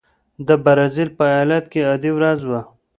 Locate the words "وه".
2.49-2.61